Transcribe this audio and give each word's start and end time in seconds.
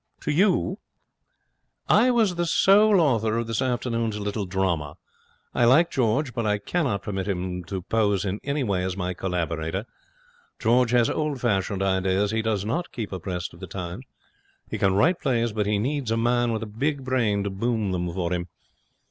'To 0.21 0.31
you?' 0.31 0.79
'I 1.87 2.09
was 2.09 2.33
the 2.33 2.47
sole 2.47 2.99
author 2.99 3.37
of 3.37 3.45
this 3.45 3.61
afternoon's 3.61 4.17
little 4.17 4.47
drama. 4.47 4.95
I 5.53 5.65
like 5.65 5.91
George, 5.91 6.33
but 6.33 6.43
I 6.43 6.57
cannot 6.57 7.03
permit 7.03 7.27
him 7.27 7.63
to 7.65 7.83
pose 7.83 8.25
in 8.25 8.39
any 8.43 8.63
way 8.63 8.83
as 8.83 8.97
my 8.97 9.13
collaborator. 9.13 9.85
George 10.57 10.89
has 10.89 11.07
old 11.07 11.39
fashioned 11.39 11.83
ideas. 11.83 12.31
He 12.31 12.41
does 12.41 12.65
not 12.65 12.91
keep 12.91 13.11
abreast 13.11 13.53
of 13.53 13.59
the 13.59 13.67
times. 13.67 14.03
He 14.67 14.79
can 14.79 14.95
write 14.95 15.19
plays, 15.21 15.51
but 15.51 15.67
he 15.67 15.77
needs 15.77 16.09
a 16.09 16.17
man 16.17 16.51
with 16.51 16.63
a 16.63 16.65
big 16.65 17.03
brain 17.05 17.43
to 17.43 17.51
boom 17.51 17.91
them 17.91 18.11
for 18.11 18.33
him. 18.33 18.47